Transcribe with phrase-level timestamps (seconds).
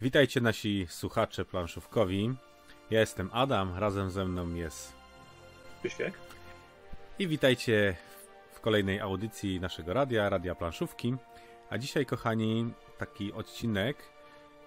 [0.00, 2.34] Witajcie nasi słuchacze planszówkowi.
[2.90, 4.92] Ja jestem Adam, razem ze mną jest
[5.80, 6.14] Krzysiek.
[7.18, 7.96] I witajcie
[8.52, 11.16] w kolejnej audycji naszego radia, Radia Planszówki.
[11.70, 13.96] A dzisiaj, kochani, taki odcinek,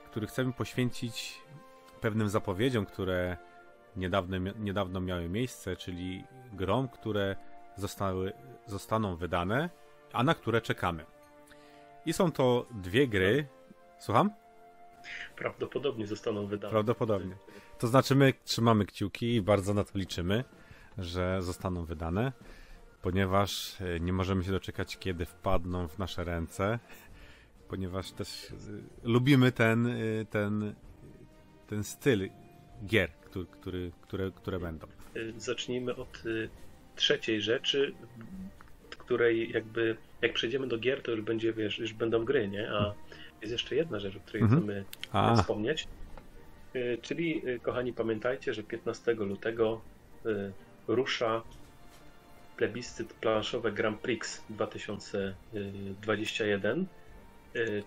[0.06, 1.42] który chcemy poświęcić
[2.02, 3.38] pewnym zapowiedziom, które
[3.96, 7.36] niedawno, niedawno miały miejsce, czyli grom, które
[7.76, 8.34] zostały,
[8.68, 9.70] zostaną wydane,
[10.14, 11.06] a na które czekamy.
[12.06, 13.48] I są to dwie gry.
[14.00, 14.32] Słucham?
[15.36, 16.72] Prawdopodobnie zostaną wydane.
[16.72, 17.36] Prawdopodobnie.
[17.80, 20.44] To znaczy, my trzymamy kciuki i bardzo na to liczymy,
[20.98, 22.32] że zostaną wydane,
[23.02, 26.80] ponieważ e, nie możemy się doczekać, kiedy wpadną w nasze ręce,
[27.68, 28.56] ponieważ też e,
[29.04, 30.76] lubimy ten, e, ten,
[31.68, 32.30] ten styl
[32.86, 34.88] gier, który, który, które, które będą.
[35.38, 36.24] Zacznijmy od
[36.96, 37.94] trzeciej rzeczy,
[39.10, 42.72] której jakby jak przejdziemy do gier, to już będzie, wiesz, już będą gry, nie?
[42.72, 42.94] A
[43.42, 44.62] jest jeszcze jedna rzecz, o której mhm.
[44.62, 45.36] chcemy A.
[45.36, 45.88] wspomnieć.
[46.76, 49.82] Y, czyli, y, kochani, pamiętajcie, że 15 lutego
[50.26, 50.52] y,
[50.88, 51.42] rusza
[52.58, 56.86] plebiscyt planszowe Grand Prix 2021,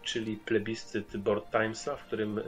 [0.03, 2.41] czyli plebiscyt Board Timesa, w którym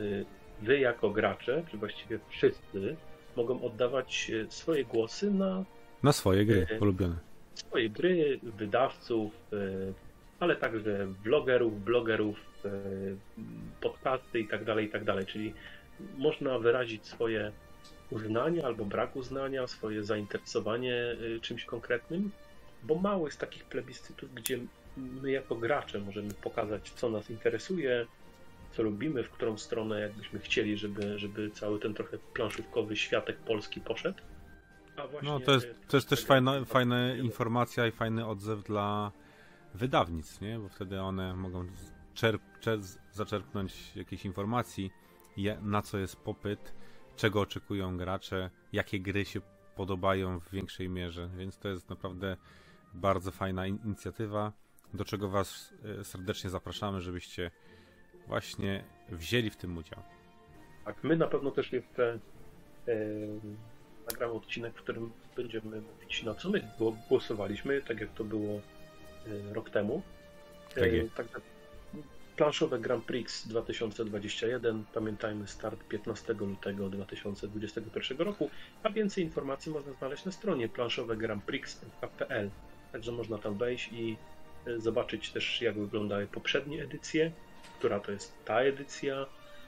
[0.63, 2.97] wy jako gracze, czy właściwie wszyscy,
[3.37, 5.65] mogą oddawać swoje głosy na...
[6.03, 7.17] Na swoje gry ulubione.
[7.55, 9.33] Swoje gry, wydawców,
[10.41, 12.41] ale także blogerów, e,
[13.81, 15.27] podcasty i tak dalej, i tak dalej.
[15.27, 15.55] Czyli
[16.19, 17.53] można wyrazić swoje
[18.11, 20.95] uznanie albo brak uznania, swoje zainteresowanie
[21.37, 22.31] e, czymś konkretnym,
[22.83, 24.59] bo mało jest takich plebiscytów, gdzie
[24.97, 28.07] my jako gracze możemy pokazać, co nas interesuje,
[28.73, 33.81] co lubimy, w którą stronę jakbyśmy chcieli, żeby, żeby cały ten trochę planszówkowy światek polski
[33.81, 34.19] poszedł.
[35.23, 39.13] no to jest, to jest też fajna, fajna informacja i fajny odzew dla
[39.75, 40.59] wydawnictw, nie?
[40.59, 41.67] Bo wtedy one mogą
[42.15, 42.54] czerp, czerp,
[43.13, 44.91] zaczerpnąć jakieś informacji,
[45.63, 46.75] na co jest popyt,
[47.17, 49.41] czego oczekują gracze, jakie gry się
[49.77, 52.37] podobają w większej mierze, więc to jest naprawdę
[52.95, 54.53] bardzo fajna inicjatywa,
[54.95, 57.51] do czego Was e, serdecznie zapraszamy, żebyście
[58.27, 60.03] właśnie wzięli w tym udział.
[60.85, 62.19] Tak, my na pewno też jeszcze
[62.87, 62.95] yy,
[64.11, 66.71] nagramy odcinek, w którym będziemy mówić, na co my
[67.09, 68.61] głosowaliśmy, tak jak to było
[69.27, 70.03] Y, rok temu.
[70.75, 70.85] Tak
[71.17, 71.41] Także
[72.37, 74.85] planszowe Grand Prix 2021.
[74.95, 78.51] Pamiętajmy start 15 lutego 2021 roku,
[78.83, 82.51] a więcej informacji można znaleźć na stronie planszowegrandprix.pl.
[82.93, 84.17] Także można tam wejść i
[84.69, 87.33] y, zobaczyć też jak wyglądały poprzednie edycje,
[87.79, 89.27] która to jest ta edycja,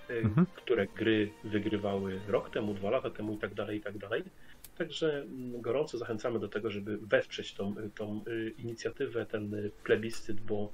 [0.09, 0.47] mhm.
[0.54, 4.22] które gry wygrywały rok temu, dwa lata temu i tak dalej, i tak dalej.
[4.78, 10.72] Także mm, gorąco zachęcamy do tego, żeby wesprzeć tą, tą y, inicjatywę, ten plebiscyt, bo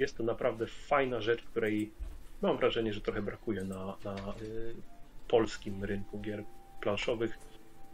[0.00, 1.92] jest to naprawdę fajna rzecz, której
[2.42, 4.16] mam wrażenie, że trochę brakuje na, na
[5.28, 6.44] polskim rynku gier
[6.80, 7.38] planszowych,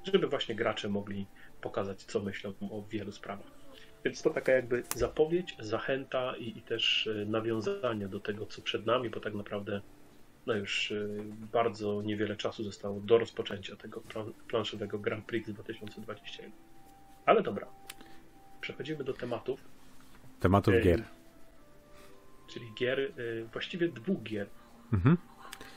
[0.05, 1.27] żeby właśnie gracze mogli
[1.61, 3.47] pokazać, co myślą o wielu sprawach.
[4.05, 9.11] Więc to taka jakby zapowiedź, zachęta i, i też nawiązanie do tego, co przed nami,
[9.11, 9.81] bo tak naprawdę
[10.47, 11.19] no już y,
[11.53, 14.03] bardzo niewiele czasu zostało do rozpoczęcia tego
[14.49, 16.51] planszowego Grand Prix 2021.
[17.27, 17.67] Ale dobra,
[18.61, 19.61] przechodzimy do tematów.
[20.41, 21.03] Tematów gier.
[22.55, 24.49] Czyli gier, y, właściwie dwóch gier,
[24.93, 25.17] mhm.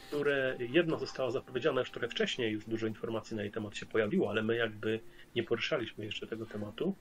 [0.07, 4.29] które jedno zostało zapowiedziane już trochę wcześniej, już dużo informacji na jej temat się pojawiło,
[4.29, 4.99] ale my jakby
[5.35, 6.95] nie poruszaliśmy jeszcze tego tematu.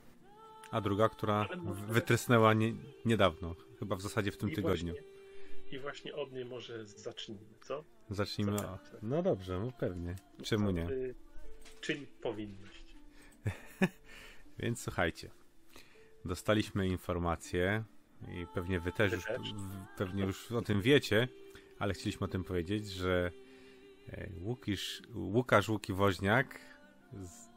[0.71, 1.49] A druga, która
[1.89, 2.73] wytrysnęła nie,
[3.05, 4.93] niedawno, chyba w zasadzie w tym I tygodniu.
[4.93, 7.85] Właśnie, i właśnie od niej może zacznijmy, co?
[8.11, 9.03] Zacznijmy od...
[9.03, 10.17] No dobrze, no pewnie.
[10.43, 10.89] Czemu nie?
[11.81, 12.85] Czyń powinność.
[14.59, 15.31] Więc słuchajcie.
[16.25, 17.85] Dostaliśmy informację
[18.29, 19.25] i pewnie wy też, już,
[19.97, 21.29] pewnie już o tym wiecie,
[21.79, 23.31] ale chcieliśmy o tym powiedzieć, że
[24.09, 26.61] e, Łukisz, Łukasz Łuki Woźniak
[27.13, 27.49] z,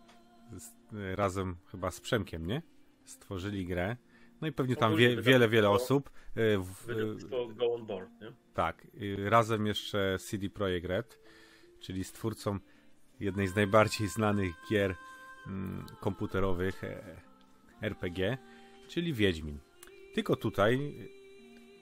[0.63, 0.73] z,
[1.15, 2.61] razem chyba z Przemkiem, nie?
[3.05, 3.97] Stworzyli grę
[4.41, 6.09] no i pewnie tam wie, wiele, wiele osób.
[6.37, 6.57] Y,
[6.87, 8.33] wydawnictwo Go On Board, nie?
[8.53, 8.87] Tak.
[9.17, 11.19] Razem jeszcze CD Projekt Red,
[11.79, 12.59] czyli stwórcą
[13.19, 14.95] jednej z najbardziej znanych gier
[15.47, 17.21] mm, komputerowych e,
[17.81, 18.37] RPG,
[18.87, 19.59] czyli Wiedźmin.
[20.13, 20.93] Tylko tutaj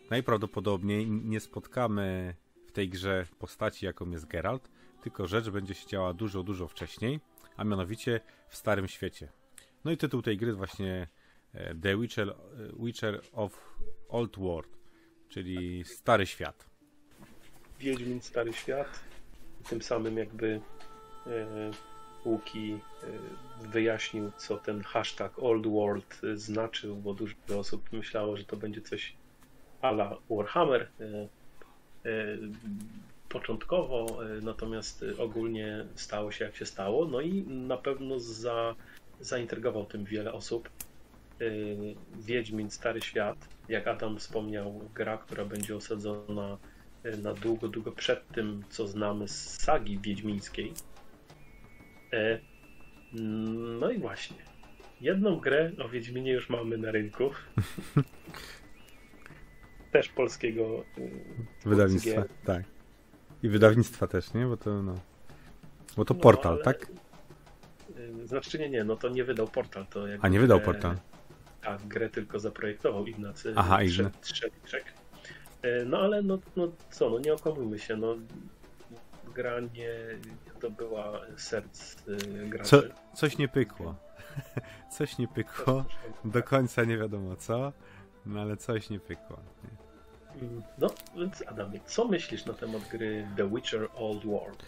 [0.09, 2.35] najprawdopodobniej nie spotkamy
[2.68, 4.69] w tej grze postaci, jaką jest Geralt,
[5.03, 7.19] tylko rzecz będzie się działa dużo, dużo wcześniej,
[7.57, 8.19] a mianowicie
[8.50, 9.29] w Starym Świecie.
[9.85, 11.07] No i tytuł tej gry właśnie
[11.53, 12.35] E, The Witcher, e,
[12.79, 13.51] Witcher of
[14.09, 14.77] Old World,
[15.29, 16.65] czyli Stary Świat.
[17.79, 19.00] Wiedźmin Stary Świat.
[19.69, 20.62] Tym samym jakby
[21.27, 21.71] e,
[22.25, 28.57] Łuki e, wyjaśnił, co ten hashtag Old World znaczył, bo dużo osób myślało, że to
[28.57, 29.15] będzie coś
[29.81, 30.89] ala Warhammer.
[30.99, 31.27] E,
[33.29, 37.05] początkowo, natomiast ogólnie stało się jak się stało.
[37.05, 38.75] No i na pewno za,
[39.19, 40.69] zaintrygował tym wiele osób.
[42.15, 43.37] Wiedźmin Stary Świat,
[43.69, 46.57] jak Adam wspomniał, gra, która będzie osadzona
[47.23, 50.73] na długo, długo przed tym, co znamy z sagi wiedźmińskiej.
[53.80, 54.38] No i właśnie.
[55.01, 57.30] Jedną grę o Wiedźminie już mamy na rynku.
[59.92, 61.12] też polskiego y,
[61.65, 62.63] wydawnictwa, tak.
[63.44, 64.45] I wydawnictwa też, nie?
[64.45, 64.95] Bo to no.
[65.98, 66.63] Bo to no, portal, ale...
[66.63, 66.88] tak?
[67.98, 69.88] Y, znaczy nie, nie, no to nie wydał portal.
[69.88, 70.95] To A nie wydał portal.
[71.62, 73.80] Tak, grę tylko zaprojektował Ignacy Aha.
[73.81, 74.12] Y,
[75.86, 78.15] no ale no, no co, no nie okłamujmy się, no
[79.38, 79.89] gra nie
[80.60, 81.95] to była serc
[82.50, 82.69] graczy.
[82.69, 82.81] Co,
[83.19, 83.95] coś nie pykło.
[84.92, 85.86] coś nie pykło.
[86.25, 87.74] Do końca nie wiadomo co,
[88.25, 89.38] no ale coś nie pykło.
[89.63, 89.88] Nie?
[90.78, 94.63] No, więc Adamie, co myślisz na temat gry The Witcher Old World?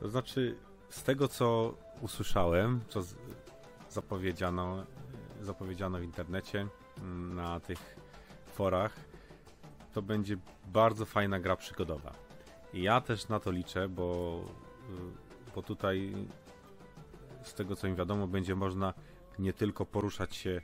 [0.00, 0.56] To znaczy,
[0.88, 3.00] z tego co usłyszałem, co
[3.90, 4.86] zapowiedziano,
[5.42, 6.66] zapowiedziano w internecie,
[6.98, 7.96] mm, na tych
[8.54, 8.92] forach,
[9.92, 10.36] to będzie
[10.66, 12.24] bardzo fajna gra przygodowa.
[12.74, 14.40] Ja też na to liczę, bo,
[15.48, 16.12] y, bo tutaj
[17.42, 18.94] z tego co mi wiadomo, będzie można
[19.38, 20.60] nie tylko poruszać się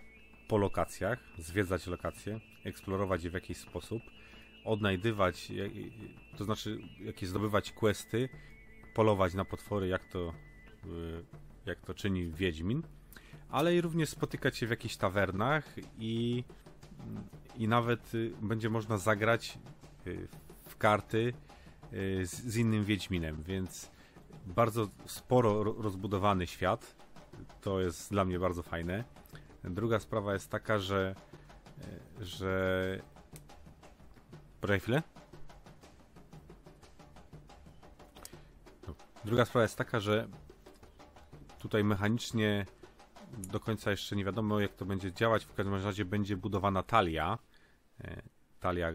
[0.49, 4.03] po lokacjach, zwiedzać lokacje, eksplorować je w jakiś sposób,
[4.65, 5.53] odnajdywać,
[6.39, 8.29] to znaczy jakieś zdobywać questy,
[8.95, 10.33] polować na potwory, jak to,
[10.87, 11.25] y,
[11.67, 12.83] jak to czyni Wiedźmin,
[13.49, 16.45] ale i również spotykać się w jakichś tawernach i,
[17.57, 19.59] i nawet y, będzie można zagrać
[20.69, 21.33] w karty
[22.25, 23.91] z, z innym Wiedźminem, więc
[24.47, 26.97] bardzo sporo rozbudowany świat.
[27.61, 29.05] To jest dla mnie bardzo fajne.
[29.65, 31.15] Druga sprawa jest taka, że,
[32.21, 33.01] że
[34.61, 35.03] Poczekaj chwilę.
[38.89, 38.95] No.
[39.25, 40.29] Druga sprawa jest taka, że
[41.59, 42.67] tutaj mechanicznie
[43.39, 45.45] do końca jeszcze nie wiadomo jak to będzie działać.
[45.45, 47.39] W każdym razie będzie budowana talia.
[48.01, 48.23] E,
[48.61, 48.93] talia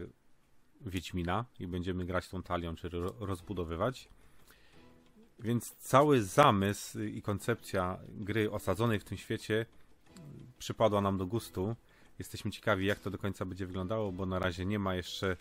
[0.80, 2.90] Wiedźmina i będziemy grać tą talią, czy
[3.20, 4.08] rozbudowywać.
[5.38, 9.66] Więc cały zamysł i koncepcja gry osadzonej w tym świecie
[10.58, 11.76] przypadła nam do gustu
[12.18, 15.36] Jesteśmy ciekawi, jak to do końca będzie wyglądało, bo na razie nie ma jeszcze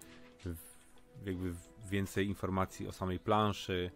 [1.26, 1.54] jakby
[1.90, 3.92] więcej informacji o samej planszy.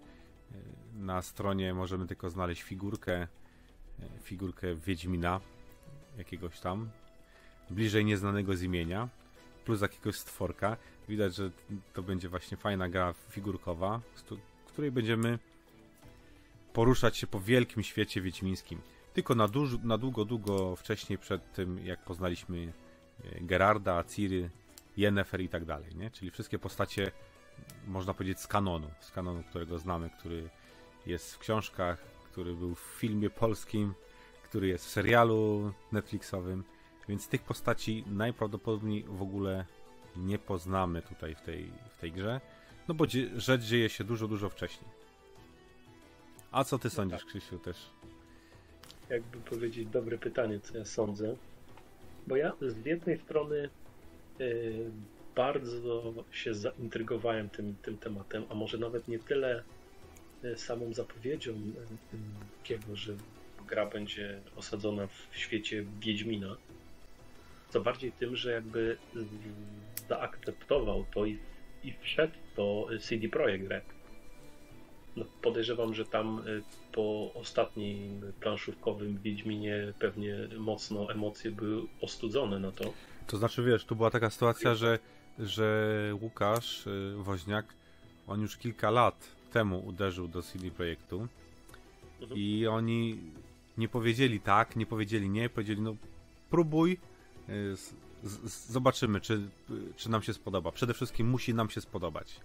[0.93, 3.27] Na stronie możemy tylko znaleźć figurkę,
[4.21, 5.39] figurkę Wiedźmina,
[6.17, 6.89] jakiegoś tam,
[7.69, 9.09] bliżej nieznanego z imienia,
[9.69, 10.77] plus jakiegoś stworka.
[11.09, 11.51] Widać, że
[11.93, 14.01] to będzie właśnie fajna gra figurkowa,
[14.65, 15.39] w której będziemy
[16.73, 18.81] poruszać się po wielkim świecie wiedźmińskim.
[19.13, 22.73] Tylko na, duż, na długo, długo wcześniej przed tym, jak poznaliśmy
[23.23, 24.49] e, Gerarda, Ciri,
[24.97, 26.11] Yennefer i tak dalej, nie?
[26.11, 27.11] Czyli wszystkie postacie,
[27.87, 30.49] można powiedzieć, z kanonu, z kanonu, którego znamy, który
[31.05, 31.99] jest w książkach,
[32.31, 33.93] który był w filmie polskim,
[34.43, 36.63] który jest w serialu Netflixowym,
[37.09, 39.65] więc tych postaci najprawdopodobniej w ogóle
[40.15, 42.41] nie poznamy tutaj w tej, w tej grze,
[42.87, 44.91] no bo rzecz dzieje się dużo, dużo wcześniej.
[46.51, 47.77] A co ty sądzisz, Krzysiu, też?
[49.09, 51.35] jakby powiedzieć, dobre pytanie, co ja sądzę.
[52.27, 53.69] Bo ja z jednej strony
[54.41, 54.91] y,
[55.35, 59.63] bardzo się zaintrygowałem tym, tym tematem, a może nawet nie tyle
[60.43, 61.53] y, samą zapowiedzią
[62.57, 63.15] takiego, y, że
[63.67, 66.57] gra będzie osadzona w świecie Wiedźmina,
[67.69, 68.97] co bardziej tym, że jakby
[70.09, 71.39] zaakceptował to i,
[71.83, 73.99] i wszedł to CD Projekt Red
[75.15, 82.71] no, podejrzewam, że tam y, po ostatnim planszówkowym Wiedźminie pewnie mocno emocje były ostudzone na
[82.71, 82.93] to.
[83.27, 84.99] To znaczy, wiesz, tu była taka sytuacja, że,
[85.39, 87.65] że Łukasz y, Woźniak,
[88.27, 91.27] on już kilka lat temu uderzył do CD Projektu
[92.21, 92.39] mhm.
[92.39, 93.17] i oni
[93.77, 95.95] nie powiedzieli tak, nie powiedzieli nie, powiedzieli no
[96.49, 96.97] próbuj,
[97.75, 99.49] z, z, zobaczymy, czy,
[99.95, 100.71] czy nam się spodoba.
[100.71, 102.39] Przede wszystkim musi nam się spodobać.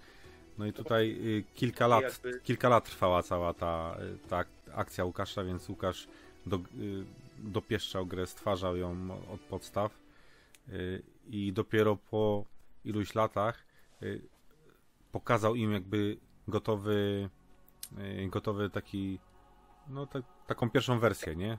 [0.58, 2.40] No i tutaj y, kilka lat, jakby...
[2.40, 4.44] kilka lat trwała cała ta, y, ta
[4.74, 6.08] akcja Łukasza, więc Łukasz
[6.46, 6.60] do, y,
[7.38, 10.04] dopieszczał grę, stwarzał ją od podstaw
[11.30, 12.44] i dopiero po
[12.84, 13.64] iluś latach
[15.12, 16.16] pokazał im jakby
[16.48, 17.28] gotowy
[18.28, 19.18] gotowy taki
[19.88, 21.58] no ta, taką pierwszą wersję, nie?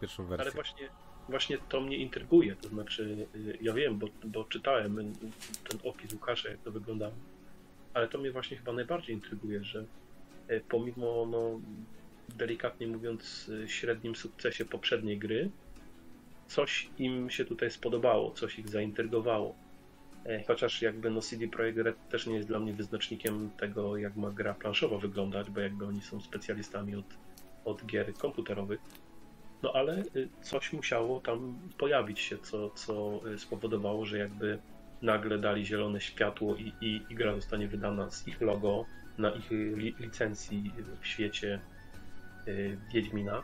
[0.00, 0.44] Pierwszą wersję.
[0.44, 0.88] Ale właśnie,
[1.28, 3.26] właśnie to mnie intryguje, to znaczy
[3.60, 5.12] ja wiem, bo, bo czytałem
[5.68, 7.12] ten opis Łukasza, jak to wyglądało
[7.96, 9.84] ale to mnie właśnie chyba najbardziej intryguje, że
[10.48, 11.60] e, pomimo, no,
[12.36, 15.50] delikatnie mówiąc, e, średnim sukcesie poprzedniej gry,
[16.46, 19.54] coś im się tutaj spodobało, coś ich zaintrygowało.
[20.24, 24.16] E, chociaż jakby no CD Projekt Red też nie jest dla mnie wyznacznikiem tego, jak
[24.16, 27.06] ma gra planszowa wyglądać, bo jakby oni są specjalistami od,
[27.64, 28.80] od gier komputerowych.
[29.62, 34.58] No ale y, coś musiało tam pojawić się, co, co y, spowodowało, że jakby
[35.02, 38.84] nagle dali zielone światło i, i, i gra zostanie wydana z ich logo
[39.18, 41.60] na ich li, licencji w świecie
[42.48, 43.42] y, Wiedźmina.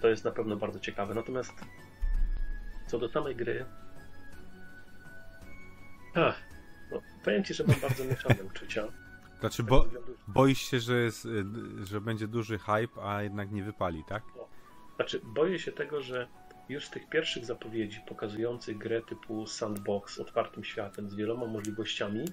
[0.00, 1.14] To jest na pewno bardzo ciekawe.
[1.14, 1.52] Natomiast
[2.86, 3.64] co do samej gry,
[6.14, 6.42] Ach,
[6.90, 8.84] no, powiem ci, że mam bardzo mieszane uczucia.
[9.40, 9.86] Znaczy, bo,
[10.28, 11.28] boisz się, że, jest,
[11.82, 14.22] że będzie duży hype, a jednak nie wypali, tak?
[15.00, 16.26] Znaczy, boję się tego, że
[16.68, 22.24] już z tych pierwszych zapowiedzi pokazujących grę typu sandbox z otwartym światem, z wieloma możliwościami,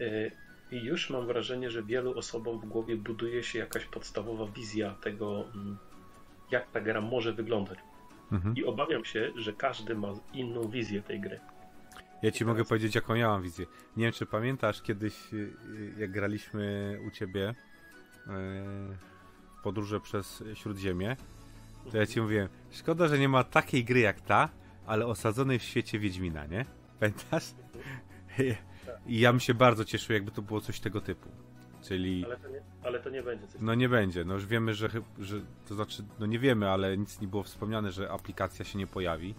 [0.00, 0.30] yy,
[0.70, 5.44] i już mam wrażenie, że wielu osobom w głowie buduje się jakaś podstawowa wizja tego,
[5.54, 5.78] mm,
[6.50, 7.78] jak ta gra może wyglądać.
[8.32, 8.56] Mhm.
[8.56, 11.40] I obawiam się, że każdy ma inną wizję tej gry.
[12.22, 13.66] Ja ci mogę powiedzieć, jaką ja mam wizję.
[13.96, 15.54] Nie wiem, czy pamiętasz kiedyś, y,
[15.98, 17.54] jak graliśmy u ciebie y,
[19.58, 21.16] w podróże przez Śródziemie,
[21.90, 24.48] to ja ci mówiłem, szkoda, że nie ma takiej gry jak ta,
[24.86, 26.64] ale osadzonej w świecie Wiedźmina, nie?
[27.00, 27.44] Pamiętasz?
[29.06, 31.28] I ja bym się bardzo cieszył, jakby to było coś tego typu.
[31.82, 32.24] Czyli...
[32.24, 34.24] Ale to nie, ale to nie będzie coś No nie będzie.
[34.24, 37.92] No już wiemy, że, że to znaczy, no nie wiemy, ale nic nie było wspomniane,
[37.92, 39.34] że aplikacja się nie pojawi.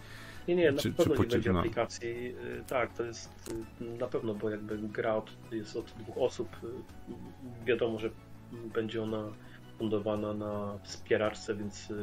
[0.48, 2.10] Nie, nie, na czy, pewno czy nie będzie aplikacji.
[2.10, 6.50] Y, tak, to jest y, na pewno, bo jakby gra od, jest od dwóch osób.
[6.64, 8.10] Y, wiadomo, że
[8.74, 9.24] będzie ona
[9.82, 11.94] fundowana na wspieraczce, więc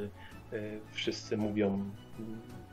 [0.93, 1.91] wszyscy mówią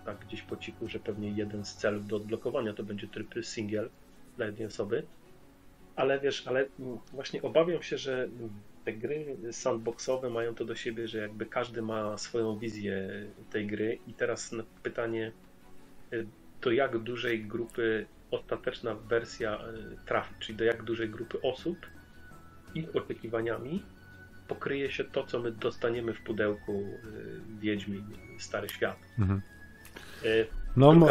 [0.06, 3.90] tak gdzieś po cichu, że pewnie jeden z celów do odblokowania to będzie tryb single
[4.38, 5.04] dla jednej osoby.
[5.96, 6.66] Ale wiesz, ale
[7.12, 8.30] właśnie obawiam się, że
[8.86, 13.10] te gry sandboxowe mają to do siebie, że jakby każdy ma swoją wizję
[13.50, 14.00] tej gry.
[14.08, 15.32] I teraz pytanie,
[16.62, 19.60] do jak dużej grupy ostateczna wersja
[20.06, 21.78] trafi, czyli do jak dużej grupy osób
[22.76, 23.84] ich oczekiwaniami
[24.48, 28.04] pokryje się to, co my dostaniemy w pudełku e, Wiedźmin,
[28.40, 28.98] Stary Świat.
[29.20, 29.42] Mhm.
[30.26, 30.28] E,
[30.78, 31.08] no, mo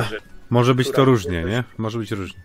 [0.50, 1.64] może być to różnie, nie?
[1.78, 2.40] Może być różnie.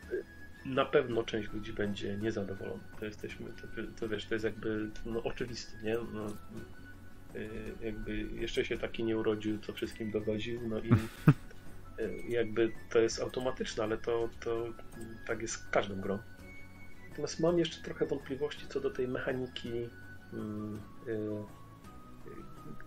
[0.66, 2.84] Na pewno część ludzi będzie niezadowolona.
[3.00, 5.98] To jesteśmy, to, to wiesz, to jest jakby no, oczywiste, nie?
[6.14, 6.26] No,
[7.82, 10.90] jakby jeszcze się taki nie urodził, co wszystkim dowodził, no i
[12.40, 14.66] jakby to jest automatyczne, ale to, to
[15.28, 16.20] tak jest z każdą grą.
[17.10, 19.90] Natomiast mam jeszcze trochę wątpliwości co do tej mechaniki y,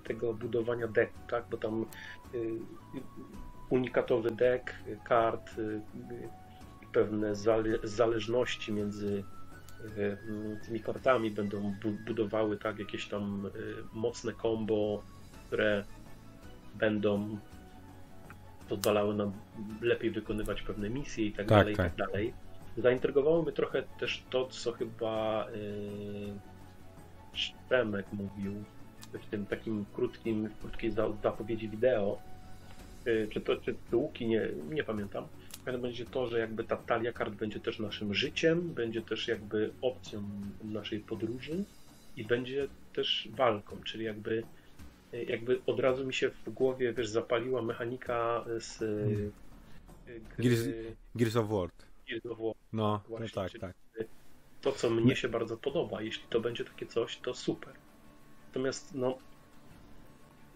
[0.05, 1.45] tego budowania deck, tak?
[1.51, 1.87] Bo tam
[2.35, 2.59] y,
[3.71, 5.81] unikatowy deck, kart, y,
[6.93, 7.35] pewne
[7.85, 9.25] zależności między
[10.67, 11.75] tymi kartami będą
[12.07, 13.51] budowały tak jakieś tam
[13.93, 15.03] mocne combo,
[15.47, 15.85] które
[16.75, 17.39] będą
[18.69, 19.33] pozwalały nam
[19.81, 21.87] lepiej wykonywać pewne misje i tak, tak dalej, tak.
[21.87, 22.35] i tak dalej.
[22.77, 25.47] Zaintrygowało mnie trochę też to, co chyba
[27.33, 28.65] Szczemek mówił
[29.13, 30.91] w tym takim krótkim, krótkiej
[31.23, 32.19] zapowiedzi wideo,
[33.05, 35.25] yy, czy to, czy to Łuki, nie, nie pamiętam.
[35.83, 40.23] Będzie to, że jakby ta talia kart będzie też naszym życiem, będzie też jakby opcją
[40.65, 41.65] naszej podróży
[42.17, 44.43] i będzie też walką, czyli jakby
[45.13, 49.33] jakby od razu mi się w głowie, wiesz, zapaliła mechanika z hmm.
[50.39, 50.61] Gears,
[51.15, 51.71] Gears of War.
[52.09, 52.55] Gears of War.
[52.73, 53.82] No, no tak, tak.
[54.63, 57.75] To, co mnie się bardzo podoba, jeśli to będzie takie coś, to super.
[58.47, 59.19] Natomiast, no,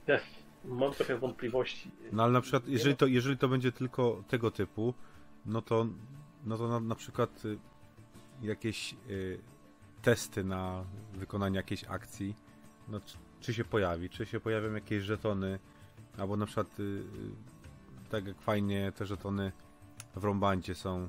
[0.07, 0.25] ech,
[0.65, 1.91] mam trochę wątpliwości.
[2.13, 4.95] No ale na przykład, jeżeli to, jeżeli to będzie tylko tego typu,
[5.47, 5.87] no to,
[6.45, 7.59] no to na, na przykład y,
[8.43, 9.39] jakieś y,
[10.03, 10.85] testy na
[11.15, 12.35] wykonanie jakiejś akcji,
[12.89, 13.01] no
[13.41, 15.59] czy się pojawi, czy się pojawią jakieś żetony,
[16.19, 17.05] albo na przykład y, y,
[18.11, 19.53] tak jak fajnie te żetony
[20.17, 21.09] w Rombancie są, y,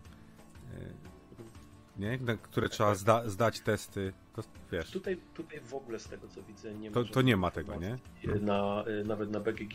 [1.99, 2.17] nie?
[2.17, 4.91] Na które trzeba zda, zdać testy, to wiesz.
[4.91, 6.93] Tutaj, tutaj w ogóle z tego co widzę nie ma.
[6.93, 7.97] To, to nie ma tego, nie?
[8.41, 9.73] Na, nawet na BGG,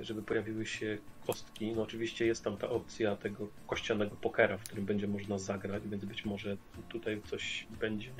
[0.00, 1.72] żeby pojawiły się kostki.
[1.72, 6.04] No oczywiście jest tam ta opcja tego kościanego pokera, w którym będzie można zagrać, więc
[6.04, 6.56] być może
[6.88, 8.10] tutaj coś będzie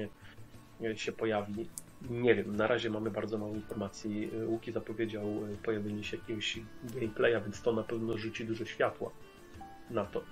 [0.95, 1.69] się pojawi.
[2.11, 4.31] Nie wiem, na razie mamy bardzo mało informacji.
[4.47, 5.25] Łuki zapowiedział
[5.63, 9.11] pojawienie się jakiegoś gameplaya, więc to na pewno rzuci dużo światła
[9.91, 10.25] na to.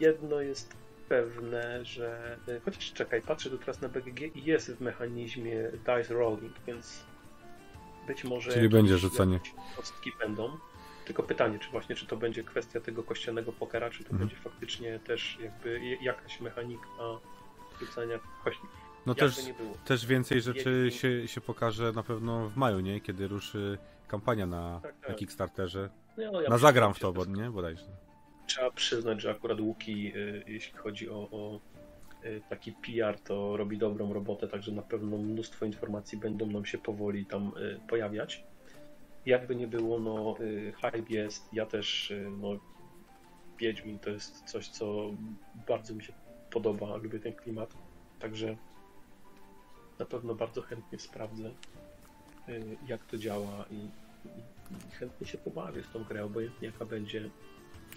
[0.00, 4.80] Jedno jest pewne, że e, chociaż czekaj, patrzę tu teraz na BGG i jest w
[4.80, 7.04] mechanizmie dice rolling, więc
[8.06, 9.40] być może Czyli będzie rzucanie.
[9.76, 10.58] Kostki będą.
[11.04, 14.18] Tylko pytanie, czy właśnie, czy to będzie kwestia tego kościanego pokera, czy to mhm.
[14.18, 16.86] będzie faktycznie też jakby jakaś mechanika
[17.80, 18.62] rzucania kości.
[19.06, 19.36] No też,
[19.84, 23.00] też więcej rzeczy się, się pokaże na pewno w maju, nie?
[23.00, 25.08] Kiedy ruszy kampania na, tak, tak.
[25.08, 25.90] na Kickstarterze.
[26.16, 27.50] No, ja na zagram w to, bo, nie?
[27.50, 28.05] Bodajże.
[28.46, 30.12] Trzeba przyznać, że akurat Łuki,
[30.46, 31.60] jeśli chodzi o, o
[32.48, 37.26] taki PR, to robi dobrą robotę, także na pewno mnóstwo informacji będą nam się powoli
[37.26, 37.52] tam
[37.88, 38.42] pojawiać.
[39.26, 40.36] Jakby nie było, no
[40.82, 42.58] hype jest, ja też, no
[43.58, 45.10] Wiedźmin to jest coś, co
[45.66, 46.12] bardzo mi się
[46.50, 47.76] podoba, lubię ten klimat,
[48.18, 48.56] także
[49.98, 51.50] na pewno bardzo chętnie sprawdzę,
[52.48, 53.76] y, jak to działa i,
[54.24, 57.30] i chętnie się pobawię w tą grę, obojętnie jaka będzie.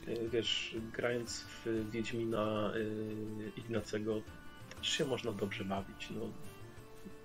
[0.09, 4.21] Y, wiesz, grając w Wiedźmina y, Ignacego
[4.77, 6.09] też się można dobrze bawić.
[6.09, 6.21] No,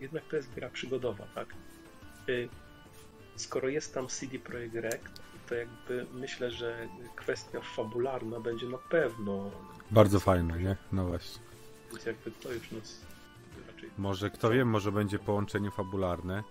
[0.01, 1.55] jednak to jest gra przygodowa, tak?
[3.37, 9.51] Skoro jest tam CD Projekt Rect, to jakby myślę, że kwestia fabularna będzie na pewno.
[9.91, 10.77] Bardzo fajna, nie?
[10.93, 11.43] No właśnie.
[11.91, 13.01] Więc jakby to już nas
[13.67, 13.91] raczej.
[13.99, 16.43] Może kto wie, może będzie połączenie fabularne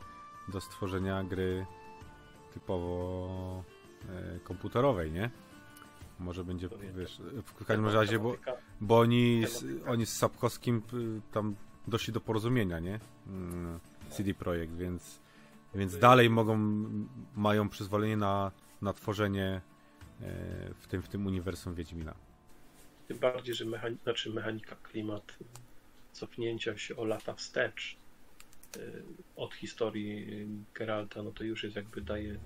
[0.48, 1.66] do stworzenia gry
[2.54, 3.64] typowo
[4.10, 5.30] e, komputerowej, nie?
[6.20, 8.36] Może będzie, wiesz, w każdym razie, bo,
[8.82, 10.82] bo oni, z, oni z Sapkowskim
[11.32, 11.56] tam
[11.88, 13.00] doszli do porozumienia, nie?
[13.28, 13.80] Mm,
[14.10, 15.20] CD Projekt, więc,
[15.76, 16.58] więc dalej mogą,
[17.36, 18.52] mają przyzwolenie na
[18.84, 19.62] na tworzenie
[20.22, 22.14] e, w tym, w tym uniwersum Wiedźmina.
[23.08, 25.38] Tym bardziej, że mechani znaczy mechanika, klimat
[26.12, 27.98] cofnięcia się o lata wstecz
[28.78, 28.80] e,
[29.36, 30.28] od historii
[30.74, 32.40] Geralta, no to już jest jakby daje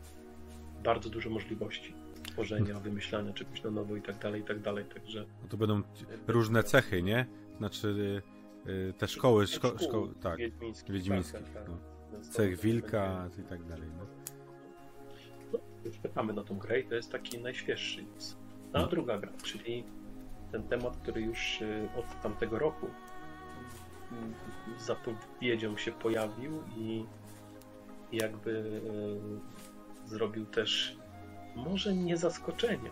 [0.84, 1.94] bardzo dużo możliwości
[2.38, 5.26] tworzenia, wymyślania czegoś na nowo i tak dalej, i tak dalej, także...
[5.42, 5.82] No to będą
[6.28, 7.26] różne cechy, nie?
[7.58, 8.22] Znaczy
[8.66, 10.40] e, te szkoły, szko, szkoły, tak,
[10.90, 11.70] wiedźmińskich, tak, tak.
[11.70, 11.78] No.
[12.32, 14.06] Cech wilka i tak dalej, no
[15.88, 18.38] już czekamy na tą grę i to jest taki najświeższy news.
[18.74, 19.84] No, a druga gra, czyli
[20.52, 22.88] ten temat, który już y, od tamtego roku
[24.12, 24.34] mm,
[24.78, 27.06] zapowiedzią się pojawił i
[28.12, 28.52] jakby
[30.06, 30.98] y, zrobił też
[31.58, 32.90] może nie zaskoczenie,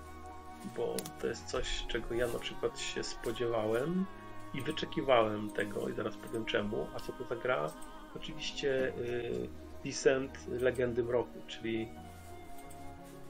[0.77, 4.05] bo to jest coś, czego ja na przykład się spodziewałem
[4.53, 6.87] i wyczekiwałem tego i zaraz powiem czemu.
[6.95, 7.73] A co to za gra?
[8.15, 9.49] Oczywiście y,
[9.85, 11.87] Descent Legendy Mroku, czyli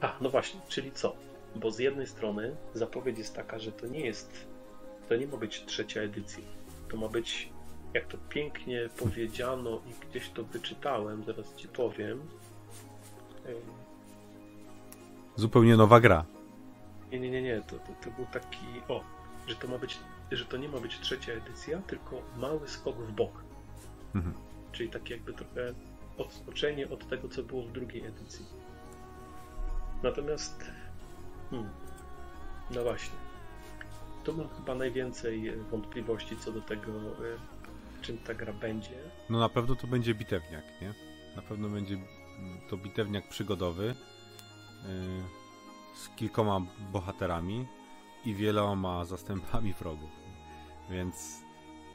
[0.00, 1.16] a, no właśnie, czyli co?
[1.54, 4.46] Bo z jednej strony zapowiedź jest taka, że to nie jest,
[5.08, 6.44] to nie ma być trzecia edycja.
[6.88, 7.52] To ma być,
[7.94, 12.20] jak to pięknie powiedziano i gdzieś to wyczytałem, zaraz ci powiem.
[15.36, 16.24] Zupełnie nowa gra.
[17.12, 17.60] Nie, nie, nie, nie.
[17.60, 19.04] To, to, to był taki, o,
[19.46, 19.98] że to ma być,
[20.32, 23.44] że to nie ma być trzecia edycja, tylko mały skok w bok.
[24.14, 24.34] Mhm.
[24.72, 25.74] Czyli takie jakby trochę
[26.18, 28.46] odskoczenie od tego, co było w drugiej edycji.
[30.02, 30.70] Natomiast,
[31.50, 31.70] hmm,
[32.70, 33.16] no właśnie,
[34.24, 38.90] tu mam chyba najwięcej wątpliwości co do tego, e, czym ta gra będzie.
[39.30, 40.94] No na pewno to będzie bitewniak, nie?
[41.36, 41.96] Na pewno będzie
[42.70, 43.94] to bitewniak przygodowy
[45.94, 46.60] z kilkoma
[46.92, 47.66] bohaterami
[48.24, 50.10] i wieloma zastępami wrogów.
[50.90, 51.46] Więc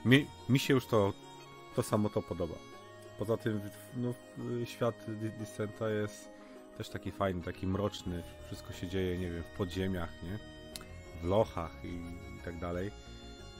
[0.05, 1.13] mi, mi się już to,
[1.75, 2.55] to samo to podoba.
[3.19, 3.61] Poza tym
[3.95, 4.13] no,
[4.65, 5.05] świat
[5.39, 6.29] Dissenta jest
[6.77, 8.23] też taki fajny, taki mroczny.
[8.47, 10.39] Wszystko się dzieje, nie wiem, w podziemiach, nie?
[11.21, 11.95] W lochach i,
[12.37, 12.91] i tak dalej.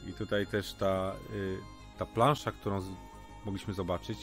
[0.10, 1.58] I tutaj też ta, y,
[1.98, 2.90] ta plansza, którą z,
[3.46, 4.18] mogliśmy zobaczyć,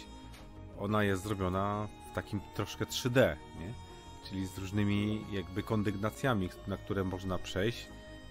[0.79, 3.88] ona jest zrobiona w takim troszkę 3D, nie?
[4.25, 7.89] Czyli z różnymi jakby kondygnacjami, na które można przejść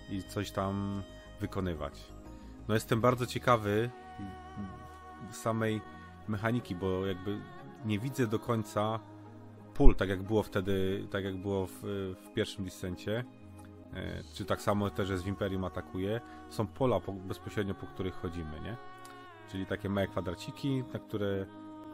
[0.10, 1.04] i coś tam
[1.40, 2.04] wykonywać.
[2.68, 3.90] No jestem bardzo ciekawy
[5.32, 5.82] samej
[6.28, 7.42] mechaniki, bo jakby
[7.86, 9.00] nie widzę do końca
[9.74, 11.80] pól, tak jak było wtedy, tak jak było w,
[12.26, 13.24] w pierwszym Dissencie,
[13.94, 18.60] e, czy tak samo też w Imperium atakuje, są pola po, bezpośrednio, po których chodzimy,
[18.62, 18.78] nie?
[19.52, 21.46] Czyli takie małe kwadraciki, na które,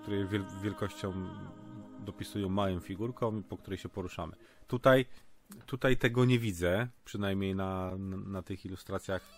[0.02, 0.26] które
[0.62, 1.14] wielkością
[2.04, 4.36] dopisują małym figurkom, po której się poruszamy.
[4.68, 5.06] Tutaj,
[5.66, 9.30] tutaj tego nie widzę, przynajmniej na, na, na tych ilustracjach.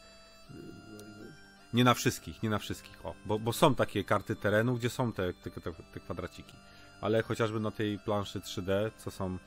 [1.73, 5.13] Nie na wszystkich, nie na wszystkich, o, bo, bo są takie karty terenu, gdzie są
[5.13, 6.54] te, te, te, te kwadraciki
[7.01, 9.38] ale chociażby na tej planszy 3D, co są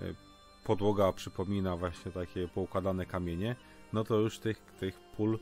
[0.00, 0.14] y,
[0.64, 3.56] podłoga przypomina właśnie takie poukładane kamienie,
[3.92, 5.38] no to już tych, tych pól,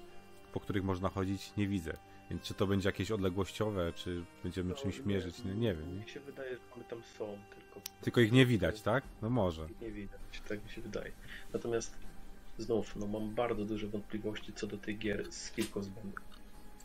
[0.52, 1.96] po których można chodzić, nie widzę.
[2.30, 5.98] Więc czy to będzie jakieś odległościowe, czy będziemy no, czymś mierzyć, nie, nie wiem.
[5.98, 7.80] Mi się wydaje, że one tam są, tylko...
[8.00, 9.04] Tylko ich nie widać, tak?
[9.22, 9.66] No może.
[9.80, 11.12] Nie widać, tak mi się wydaje.
[11.52, 11.96] Natomiast
[12.58, 16.20] znów, no mam bardzo duże wątpliwości co do tych gier z kilku względów.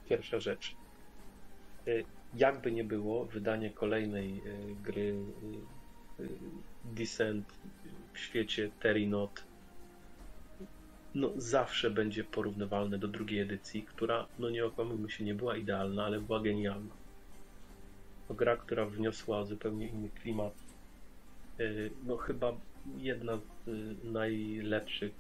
[0.10, 0.76] Pierwsza rzecz.
[1.88, 5.16] Y, jakby nie było, wydanie kolejnej y, gry
[6.20, 6.30] y,
[6.86, 7.54] Descent
[8.14, 9.44] w świecie Terinot
[11.16, 16.06] no zawsze będzie porównywalne do drugiej edycji, która, no nie okłamujmy się, nie była idealna,
[16.06, 16.96] ale była genialna.
[18.28, 20.54] To gra, która wniosła zupełnie inny klimat.
[22.04, 22.54] No chyba
[22.98, 25.14] jedna z najlepszych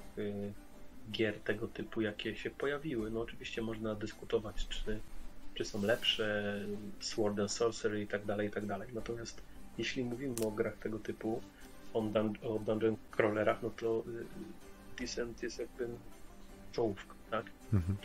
[1.11, 3.11] gier tego typu, jakie się pojawiły.
[3.11, 4.99] No oczywiście można dyskutować, czy,
[5.55, 6.59] czy są lepsze,
[6.99, 8.89] Sword and Sorcery i tak dalej, i tak dalej.
[8.93, 9.41] Natomiast
[9.77, 11.41] jeśli mówimy o grach tego typu,
[11.93, 11.99] o,
[12.43, 14.03] o dungeon crawlerach, no to
[15.01, 15.87] y, Descent jest jakby
[16.71, 17.45] czołówka, tak?
[17.73, 17.97] Mhm.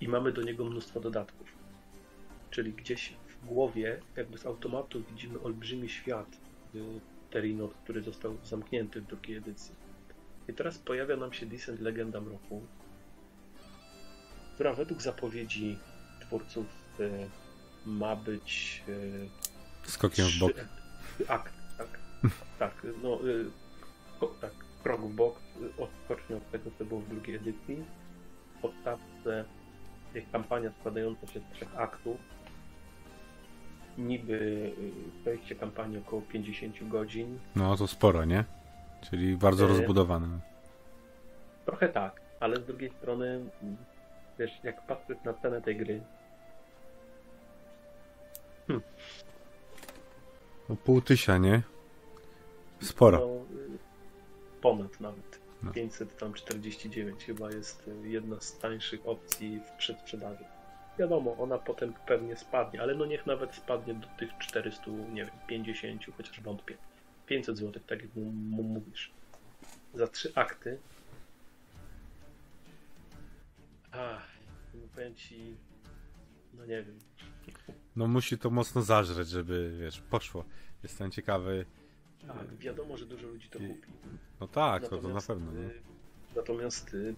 [0.00, 1.48] I mamy do niego mnóstwo dodatków.
[2.50, 6.36] Czyli gdzieś w głowie, jakby z automatu widzimy olbrzymi świat
[7.30, 9.74] Terinot, który został zamknięty w drugiej edycji.
[10.48, 12.66] I teraz pojawia nam się Descent Legenda Mroku,
[14.54, 15.78] która według zapowiedzi
[16.20, 16.66] twórców
[17.00, 17.28] y,
[17.86, 20.52] ma być y, skokiem w bok.
[21.28, 21.98] Akt, tak.
[22.58, 23.50] tak, no y,
[24.40, 25.40] tak, krok w bok,
[25.78, 27.84] odpocznie od tego, co było w drugiej edycji.
[28.58, 29.44] W podstawce
[30.32, 32.16] kampania składająca się z trzech aktów.
[33.98, 34.72] Niby
[35.20, 37.38] przejście kampanii około 50 godzin.
[37.56, 38.44] No to sporo, nie?
[39.10, 39.68] Czyli bardzo e...
[39.68, 40.40] rozbudowane.
[41.64, 43.44] Trochę tak, ale z drugiej strony,
[44.38, 46.02] wiesz, jak patrzeć na cenę tej gry.
[48.66, 48.82] Hmm.
[50.68, 51.62] No pół tysia, nie?
[52.80, 53.18] Sporo.
[53.18, 53.71] No,
[54.62, 55.40] ponad nawet.
[55.62, 55.72] No.
[55.72, 60.44] 549 chyba jest jedna z tańszych opcji w przedsprzedaży.
[60.98, 65.34] Wiadomo, ona potem pewnie spadnie, ale no niech nawet spadnie do tych 400, nie wiem,
[65.46, 66.76] 50, chociaż wątpię.
[67.26, 68.10] 500 zł, tak jak
[68.50, 69.10] mówisz.
[69.94, 70.78] Za trzy akty.
[73.92, 74.28] Ach,
[74.74, 75.56] no powiem ci,
[76.54, 76.98] no nie wiem.
[77.96, 80.44] No musi to mocno zażreć, żeby, wiesz, poszło.
[80.82, 81.66] Jestem ciekawy.
[82.26, 83.92] Tak, wiadomo, że dużo ludzi to kupi.
[84.40, 85.52] No tak, to, to na pewno.
[85.52, 85.60] No.
[85.60, 85.70] Y,
[86.36, 87.14] natomiast y,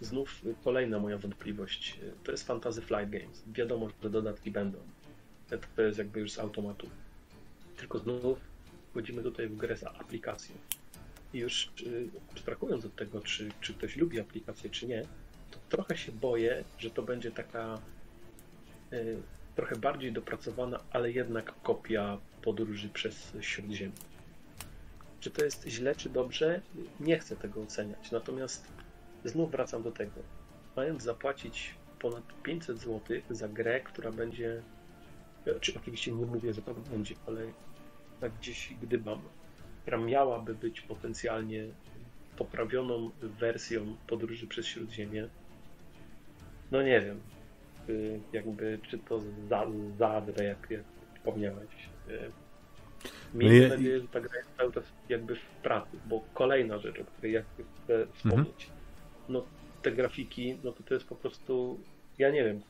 [0.00, 2.00] znów kolejna moja wątpliwość.
[2.24, 3.44] To jest Fantasy Flight Games.
[3.46, 4.78] Wiadomo, że dodatki będą.
[5.76, 6.88] To jest jakby już z automatu.
[7.76, 8.38] Tylko znów
[8.90, 10.54] wchodzimy tutaj w grę za aplikację.
[11.34, 11.72] I już
[12.32, 15.02] abstrahując od tego, czy, czy ktoś lubi aplikację, czy nie,
[15.50, 17.78] to trochę się boję, że to będzie taka
[18.92, 19.16] y,
[19.56, 23.92] trochę bardziej dopracowana, ale jednak kopia podróży przez Śródziemie.
[25.20, 26.60] Czy to jest źle, czy dobrze?
[27.00, 28.10] Nie chcę tego oceniać.
[28.10, 28.72] Natomiast
[29.24, 30.20] znów wracam do tego.
[30.76, 34.62] Mając zapłacić ponad 500 zł za grę, która będzie.
[35.60, 37.40] Czy oczywiście nie mówię, że to będzie, ale
[38.20, 39.20] tak gdzieś gdybam,
[39.82, 41.66] która miałaby być potencjalnie
[42.36, 45.28] poprawioną wersją podróży przez Śródziemie.
[46.70, 47.20] No nie wiem,
[47.88, 49.20] y, jakby czy to
[49.98, 51.93] zadrę, jak, jak wspomniałeś.
[52.08, 52.30] Y,
[53.34, 57.00] miejmy no nadzieję, że ta gra jest cały czas jakby w pracy, bo kolejna rzecz,
[57.00, 58.80] o której ja chcę wspomnieć, mhm.
[59.28, 59.44] no
[59.82, 61.80] te grafiki, no to to jest po prostu,
[62.18, 62.60] ja nie wiem,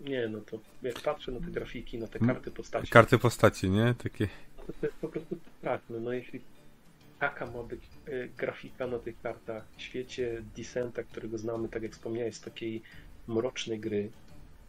[0.00, 2.88] nie, no to jak patrzę na te grafiki, na te karty postaci.
[2.88, 3.94] Karty postaci, nie?
[4.02, 4.28] Takie
[4.66, 6.00] to, to jest po prostu straszne.
[6.00, 6.40] No jeśli
[7.18, 11.92] taka ma być y, grafika na tych kartach w świecie Descenta, którego znamy, tak jak
[11.92, 12.82] wspomniałeś, z takiej
[13.26, 14.10] mrocznej gry,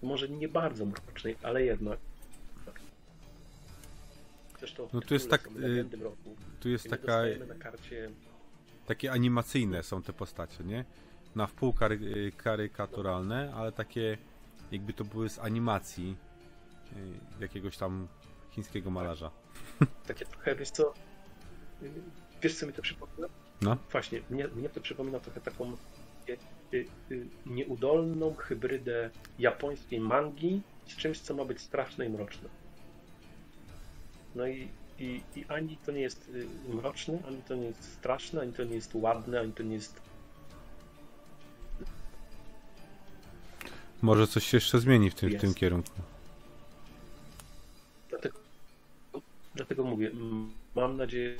[0.02, 2.00] może nie bardzo mrocznej, ale jednak.
[4.60, 5.48] Zresztą no tu jest tak.
[5.48, 7.22] Y, roku, tu jest taka.
[7.60, 8.10] Karcie...
[8.86, 10.86] Takie animacyjne są te postacie, nie?
[11.36, 14.18] Na wpół kary, y, karykaturalne, ale takie
[14.72, 16.18] jakby to były z animacji
[17.40, 18.08] y, jakiegoś tam
[18.52, 19.32] chińskiego malarza.
[20.08, 20.94] Takie trochę, wiesz co,
[22.42, 23.28] wiesz co mi to przypomina?
[23.62, 23.78] No.
[23.92, 25.78] Właśnie, mnie, mnie to przypomina trochę taką
[27.46, 32.50] nieudolną hybrydę japońskiej mangi z czymś, co ma być straszne i mroczne.
[34.38, 34.68] No i,
[35.00, 38.64] i, i ani to nie jest y, mroczne, ani to nie jest straszne, ani to
[38.64, 40.02] nie jest ładne, ani to nie jest
[44.02, 45.92] Może coś się jeszcze zmieni w tym, w tym kierunku.
[49.56, 50.12] Dlatego mówię,
[50.76, 51.38] mam nadzieję,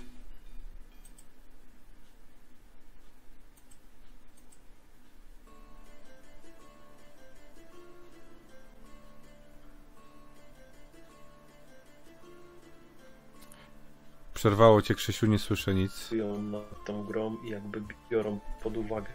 [14.38, 16.10] Przerwało cię, Krzysiu, nie słyszę nic.
[16.40, 19.08] nad tą grą i jakby biorą pod uwagę.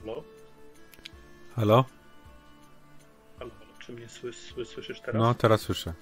[0.00, 0.24] Halo?
[1.56, 1.84] Halo?
[3.78, 4.32] Czy mnie sły,
[4.64, 5.22] słyszysz teraz?
[5.22, 5.94] No, teraz słyszę.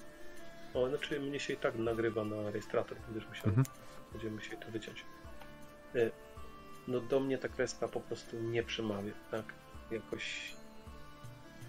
[0.73, 3.65] O, znaczy mnie się i tak nagrywa na rejestrator, będziesz musiał, mhm.
[4.11, 5.05] będziemy musieli to wyciąć.
[5.95, 6.11] E,
[6.87, 9.53] no do mnie ta kreska po prostu nie przemawia, tak?
[9.91, 10.56] Jakoś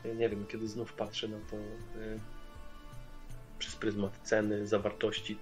[0.05, 2.19] nie wiem, kiedy znów patrzę na to e,
[3.59, 5.39] przez pryzmat ceny, zawartości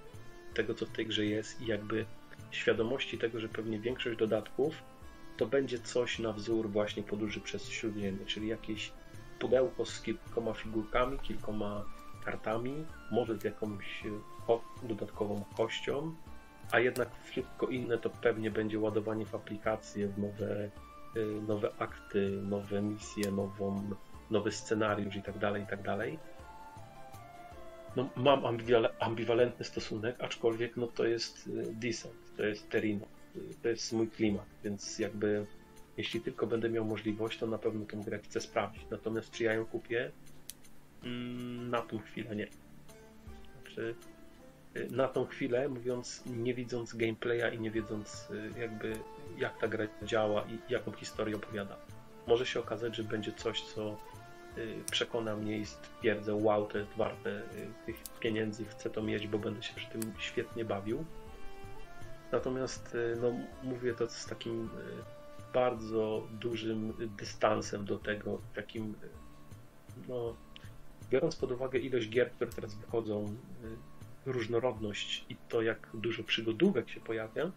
[0.53, 2.05] tego, co w tej grze jest i jakby
[2.51, 4.83] świadomości tego, że pewnie większość dodatków
[5.37, 8.91] to będzie coś na wzór właśnie podróży przez Śródziemie, czyli jakieś
[9.39, 11.85] pudełko z kilkoma figurkami, kilkoma
[12.25, 14.03] kartami, może z jakąś
[14.83, 16.15] dodatkową kością
[16.71, 20.71] a jednak wszystko inne to pewnie będzie ładowanie w aplikacje, w nowe,
[21.15, 23.89] y, nowe akty, nowe misje, nową,
[24.31, 26.19] nowy scenariusz i tak dalej, i tak dalej.
[27.95, 28.43] No, mam
[28.99, 34.07] ambiwalentny stosunek, aczkolwiek no, to jest y, Descent, to jest Terino, y, to jest mój
[34.07, 35.45] klimat, więc jakby
[35.97, 38.83] jeśli tylko będę miał możliwość, to na pewno tę grę chcę sprawdzić.
[38.89, 40.11] Natomiast czy ja ją kupię?
[41.03, 42.47] Mm, na tą chwilę nie.
[43.61, 43.95] Znaczy,
[44.77, 48.27] y, na tą chwilę, mówiąc, nie widząc gameplaya i nie wiedząc
[48.59, 48.93] jakby
[49.37, 51.77] jak ta gra działa i jaką historię opowiada.
[52.27, 53.97] Może się okazać, że będzie coś, co
[54.91, 57.43] przekona mnie i stwierdzę, wow, to jest warte y,
[57.85, 61.05] tych pieniędzy, chcę to mieć, bo będę się przy tym świetnie bawił.
[62.31, 63.31] Natomiast y, no,
[63.63, 64.69] mówię to z takim
[65.53, 68.95] bardzo dużym dystansem do tego, takim,
[70.07, 70.35] no,
[71.09, 73.35] biorąc pod uwagę ilość gier, które teraz wychodzą,
[74.25, 77.51] różnorodność i to, jak dużo przygodówek się pojawia,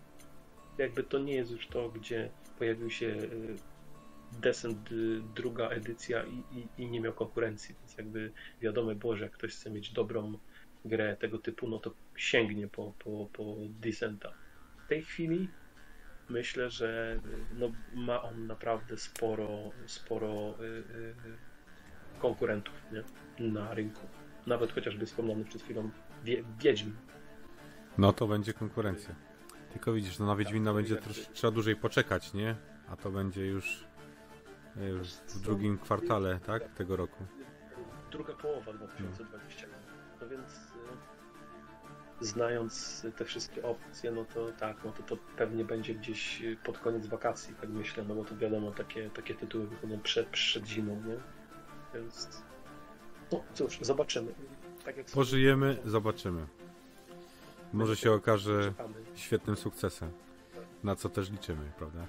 [0.78, 3.16] jakby to nie jest już to, gdzie pojawił się
[4.32, 9.24] Descent y, druga edycja i, i, i, nie miał konkurencji, więc jakby wiadomo było, że
[9.24, 10.38] jak ktoś chce mieć dobrą
[10.84, 14.32] grę tego typu, no to sięgnie po, po, po Descenta.
[14.84, 15.48] W tej chwili
[16.28, 21.14] myślę, że y, no, ma on naprawdę sporo, sporo yy,
[22.18, 23.02] konkurentów nie?
[23.52, 24.06] na rynku.
[24.46, 25.90] Nawet chociażby wspomniany przed chwilą
[26.24, 26.96] Wie, Wiedźmin.
[27.98, 29.14] No to będzie konkurencja.
[29.72, 32.56] Tylko widzisz, no na Wiedźmina tak, będzie trosz, trzeba dłużej poczekać, nie?
[32.88, 33.84] A to będzie już
[35.28, 36.74] w drugim kwartale, tak?
[36.74, 37.24] Tego roku.
[38.10, 39.66] Druga połowa 2020.
[40.20, 40.50] No więc
[42.22, 46.78] y, znając te wszystkie opcje, no to tak, no to, to pewnie będzie gdzieś pod
[46.78, 51.02] koniec wakacji, tak myślę, no bo to wiadomo, takie, takie tytuły wychodzą przed, przed zimą,
[51.06, 51.16] nie?
[51.94, 52.42] Więc
[53.32, 54.34] no cóż, zobaczymy.
[54.84, 56.46] Tak jak Pożyjemy, zobaczymy.
[57.72, 58.72] Może się okaże
[59.14, 60.10] świetnym sukcesem,
[60.84, 62.06] na co też liczymy, prawda?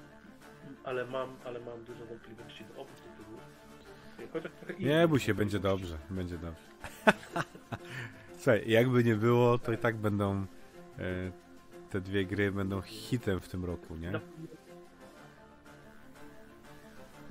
[0.84, 3.42] Ale mam, ale mam dużo wątpliwości do obu tytułów.
[4.78, 6.62] Nie bój się, będzie dobrze, będzie dobrze.
[8.38, 10.46] Słuchaj, jakby nie było, to i tak będą
[10.98, 11.32] e,
[11.90, 14.12] te dwie gry będą hitem w tym roku, nie?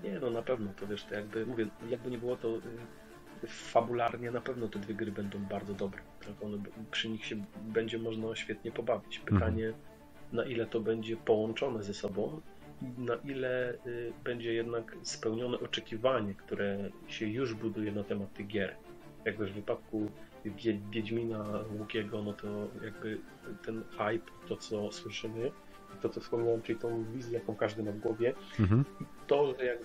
[0.04, 4.32] Nie, no na pewno, to wiesz, to jakby, mówię, jakby nie było, to y, fabularnie
[4.32, 6.02] na pewno te dwie gry będą bardzo dobre.
[6.20, 6.44] Tak?
[6.44, 6.58] One,
[6.92, 9.20] przy nich się będzie można świetnie pobawić.
[9.20, 9.84] Pytanie, mhm.
[10.32, 12.42] na ile to będzie połączone ze sobą
[12.98, 18.76] na ile y, będzie jednak spełnione oczekiwanie, które się już buduje na temat tych gier.
[19.26, 20.12] Jakby w wypadku
[20.92, 21.46] Wiedźmina
[21.80, 23.20] Łukiego, no to jakby
[23.66, 25.52] ten hype, to co słyszymy,
[26.02, 28.86] to co wspomniałem, czyli tą wizję, jaką każdy ma w głowie, mhm.
[29.28, 29.80] to, że jak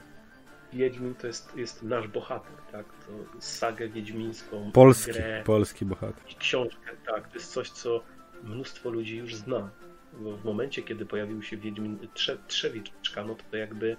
[0.73, 2.87] Wiedźmin to jest, jest nasz bohater, tak?
[2.87, 6.25] To sagę wiedźmińską, polski, grę, polski bohater.
[6.39, 7.29] książkę, tak?
[7.29, 8.03] To jest coś, co
[8.43, 9.71] mnóstwo ludzi już zna
[10.13, 13.97] w momencie, kiedy pojawił się Wiedźmin Trze Trzewiczka, no to jakby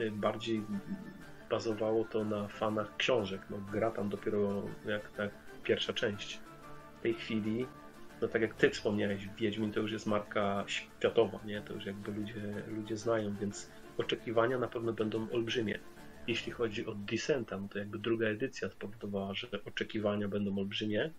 [0.00, 0.62] y, bardziej
[1.50, 3.40] bazowało to na fanach książek.
[3.50, 5.10] No, gra tam dopiero jak
[5.64, 6.40] pierwsza część.
[6.98, 7.66] W tej chwili,
[8.22, 11.60] no tak jak ty wspomniałeś, Wiedźmin to już jest marka światowa, nie?
[11.60, 15.78] To już jakby ludzie, ludzie znają, więc oczekiwania na pewno będą olbrzymie.
[16.26, 21.10] Jeśli chodzi o Descenta, no to jakby druga edycja spowodowała, że oczekiwania będą olbrzymie,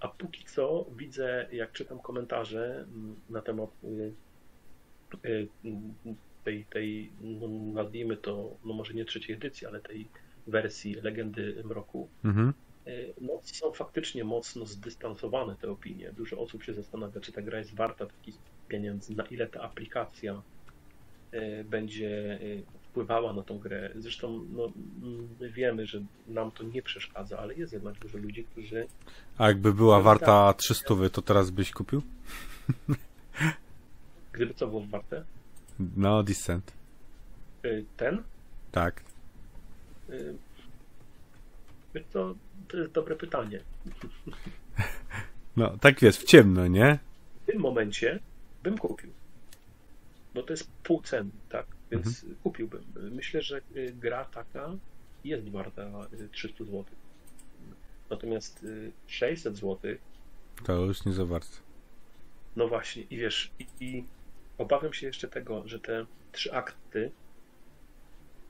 [0.00, 4.14] a póki co widzę, jak czytam komentarze mm, na temat y,
[5.24, 5.48] y,
[6.44, 10.08] tej, tej no nazwijmy to, no może nie trzeciej edycji, ale tej
[10.46, 12.52] wersji Legendy Mroku, mhm.
[12.86, 16.12] Y, no, są faktycznie mocno zdystansowane te opinie.
[16.12, 18.34] Dużo osób się zastanawia, czy ta gra jest warta takich
[18.68, 20.42] pieniędzy, na ile ta aplikacja
[21.64, 22.38] będzie
[22.90, 23.90] wpływała na tą grę.
[23.96, 24.72] Zresztą no,
[25.40, 28.86] my wiemy, że nam to nie przeszkadza, ale jest jednak dużo ludzi, którzy...
[29.38, 32.02] A jakby była warta 300, to teraz byś kupił?
[34.32, 35.24] Gdyby co było warte?
[35.96, 36.72] No, Descent.
[37.64, 38.22] Y, ten?
[38.72, 39.02] Tak.
[40.10, 40.34] Y,
[42.12, 42.34] to,
[42.68, 43.60] to jest dobre pytanie.
[45.56, 46.98] No, tak jest, w ciemno, nie?
[47.42, 48.18] W tym momencie
[48.62, 49.10] bym kupił.
[50.34, 51.66] Bo to jest pół ceny, tak?
[51.90, 52.34] Więc mhm.
[52.42, 52.84] kupiłbym.
[53.10, 54.76] Myślę, że y, gra taka
[55.24, 56.84] jest warta 300 y, zł.
[58.10, 58.66] Natomiast
[59.06, 59.96] 600 zł
[60.64, 61.56] to już nie za bardzo.
[62.56, 64.04] No właśnie, i wiesz, i, i
[64.58, 67.10] obawiam się jeszcze tego, że te trzy akty,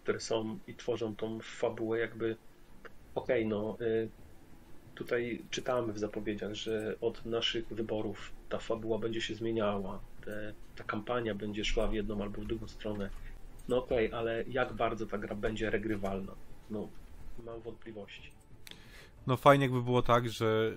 [0.03, 2.37] które są i tworzą tą fabułę, jakby
[3.15, 4.09] okej, okay, no y,
[4.95, 10.85] tutaj czytamy w zapowiedziach, że od naszych wyborów ta fabuła będzie się zmieniała, te, ta
[10.85, 13.11] kampania będzie szła w jedną albo w drugą stronę.
[13.71, 16.33] No okej, okay, ale jak bardzo ta gra będzie regrywalna?
[16.71, 16.89] No,
[17.45, 18.33] mam wątpliwości.
[19.27, 20.73] No fajnie jakby było tak, że,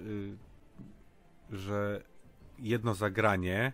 [1.52, 2.04] y, że
[2.60, 3.74] jedno zagranie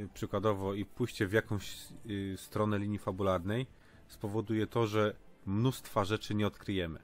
[0.00, 3.66] y, przykładowo i pójście w jakąś y, stronę linii fabularnej
[4.08, 5.14] spowoduje to, że
[5.46, 6.98] mnóstwa rzeczy nie odkryjemy.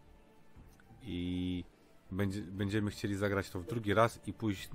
[1.03, 1.65] I
[2.11, 4.71] będzie, będziemy chcieli zagrać to w drugi raz i pójść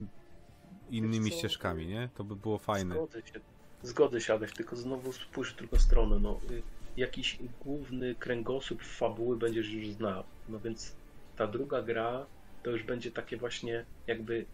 [0.90, 2.10] innymi ścieżkami, nie?
[2.16, 2.96] To by było fajne.
[2.96, 3.40] Zgodzę się,
[3.84, 6.20] zgodzę się, Adaś, tylko znowu spójrz w drugą stronę.
[6.20, 6.62] No, y,
[6.98, 10.24] jakiś główny kręgosłup fabuły będziesz już znał.
[10.50, 10.96] No więc
[11.36, 12.26] ta druga gra
[12.64, 14.46] to już będzie takie właśnie jakby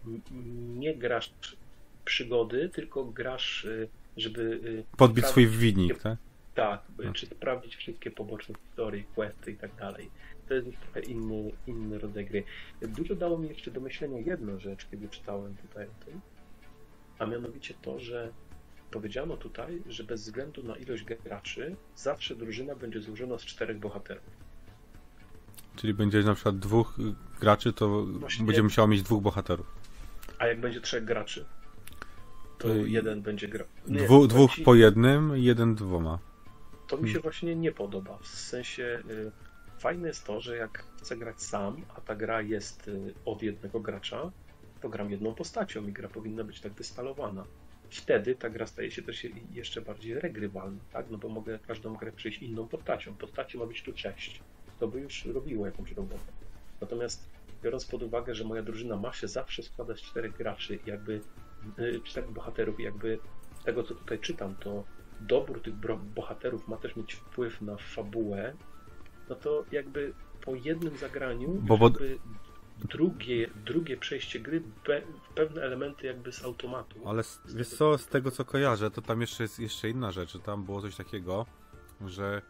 [0.77, 1.33] nie grasz
[2.05, 6.17] przygody, tylko grasz, y, żeby y, Podbić swój wszystkie- tak?
[6.55, 7.13] Tak, No.
[7.13, 10.09] czy sprawdzić wszystkie poboczne historie, questy i tak dalej.
[10.47, 12.43] To jest trochę inny, inny rodzaj gry.
[12.81, 16.21] Dużo dało mi jeszcze do myślenia jedna rzecz, kiedy czytałem tutaj o tym,
[17.19, 18.31] a mianowicie to, że
[18.91, 24.23] powiedziano tutaj, że bez względu na ilość graczy, zawsze drużyna będzie złożona z czterech bohaterów.
[25.75, 26.97] Czyli będzie na przykład dwóch
[27.39, 29.67] graczy, to Właśnie- będzie musiało mieć dwóch bohaterów.
[30.39, 31.45] A jak będzie trzech graczy,
[32.57, 33.67] to Y, jeden będzie grał.
[33.87, 36.19] Dwu, dwóch po jednym, jeden dwoma.
[36.87, 38.17] To mi się właśnie nie podoba.
[38.21, 39.31] W sensie y,
[39.79, 43.79] fajne jest to, że jak chcę grać sam, a ta gra jest y, od jednego
[43.79, 44.31] gracza,
[44.81, 47.45] to gram jedną postacią i gra powinna być tak wystalowana.
[47.89, 51.05] Wtedy ta gra staje się też je- jeszcze bardziej regrywalna, tak?
[51.09, 53.15] No bo mogę każdą grę przejść inną postacią.
[53.15, 54.41] Postaci ma być tu sześć.
[54.79, 56.31] To by już robiło jakąś robotę.
[56.81, 57.29] Natomiast
[57.63, 61.21] biorąc pod uwagę, że moja drużyna ma się zawsze składać z czterech graczy, jakby
[61.79, 63.19] y, czterech bohaterów, jakby
[63.61, 64.83] z tego co tutaj czytam, to
[65.21, 65.73] dobór tych
[66.15, 68.53] bohaterów ma też mieć wpływ na fabułę,
[69.29, 72.17] no to jakby po jednym zagraniu Bo- bo- jakby
[72.79, 75.01] drugie, drugie przejście gry pe-
[75.35, 77.07] pewne elementy jakby z automatu.
[77.09, 80.31] Ale s- wiesz co, z tego co kojarzę, to tam jeszcze jest jeszcze inna rzecz,
[80.33, 81.45] że tam było coś takiego,
[82.07, 82.41] że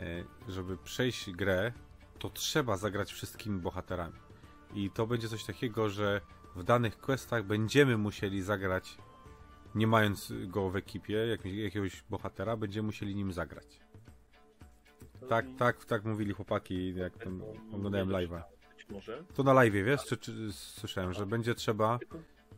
[0.00, 1.72] e, żeby przejść grę,
[2.18, 4.16] to trzeba zagrać wszystkimi bohaterami.
[4.74, 6.20] I to będzie coś takiego, że
[6.56, 8.98] w danych questach będziemy musieli zagrać,
[9.74, 13.80] nie mając go w ekipie, jak, jakiegoś bohatera, będziemy musieli nim zagrać.
[15.20, 18.42] To Tak, tak, tak mówili chłopaki, jak tam tego oglądałem live'a.
[18.90, 19.24] Może.
[19.34, 21.98] To na live, wiesz, czy, czy słyszałem, że będzie trzeba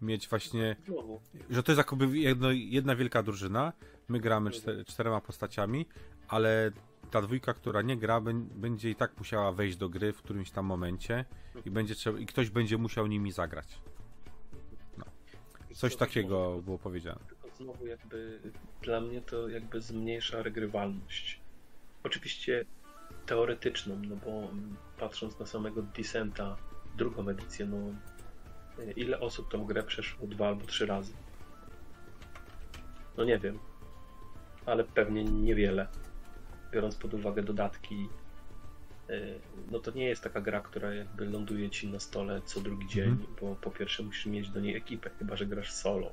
[0.03, 3.73] mieć właśnie znowu, że to jest jakoby jedno, jedna wielka drużyna.
[4.09, 5.87] My gramy czter, czterema postaciami,
[6.29, 6.71] ale
[7.11, 10.51] ta dwójka, która nie gra, bę- będzie i tak musiała wejść do gry w którymś
[10.51, 11.25] tam momencie
[11.65, 13.79] i będzie trzeba, i ktoś będzie musiał nimi zagrać.
[15.75, 17.21] Coś to takiego było powiedziane.
[17.29, 18.41] Tylko znowu jakby
[18.83, 21.41] dla mnie to jakby zmniejsza regrywalność.
[22.05, 22.65] Oczywiście
[23.33, 26.57] teoretyczną, no bo mm, patrząc na samego Descenta,
[26.97, 27.95] drugą edycję, no
[28.97, 31.13] ile osób tą grę przeszło dwa albo trzy razy?
[33.17, 33.59] No nie wiem,
[34.67, 35.87] ale pewnie niewiele.
[36.73, 38.09] Biorąc pod uwagę dodatki,
[39.11, 39.41] y,
[39.71, 43.09] no to nie jest taka gra, która jakby ląduje ci na stole co drugi dzień,
[43.09, 43.35] Mhm.
[43.41, 46.13] bo po pierwsze musisz mieć do niej ekipę, chyba że grasz solo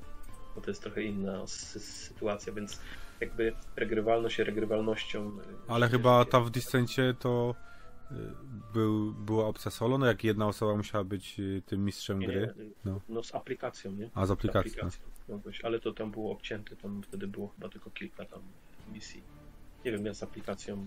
[0.54, 2.80] bo to jest trochę inna sy- sytuacja, więc
[3.20, 5.38] jakby regrywalność regrywalnością.
[5.38, 7.54] y, Ale chyba ta w Discencie to
[8.12, 8.14] y,
[8.74, 12.54] był, była opcja solo, no jak jedna osoba musiała być y, tym mistrzem nie, gry.
[12.58, 13.00] nie, No.
[13.08, 13.22] no.
[13.22, 14.10] z aplikacją, nie?
[14.14, 14.70] A z Z aplikacji.
[14.72, 15.04] aplikacją.
[15.28, 18.40] No, ale to tam było obcięte, tam wtedy było chyba tylko kilka tam
[18.92, 19.22] misji.
[19.84, 20.86] Nie wiem, ja z aplikacją,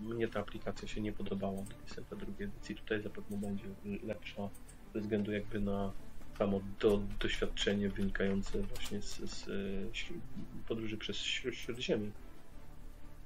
[0.00, 1.62] mnie ta aplikacja się nie podobała,
[2.10, 3.64] ta drugiej edycji, tutaj zapewne będzie
[4.02, 4.48] lepsza
[4.94, 5.92] ze względu jakby na
[6.38, 9.44] samo do, doświadczenie wynikające właśnie z, z,
[9.92, 10.20] śró-
[10.68, 12.10] podróży przez śró- Śródziemie.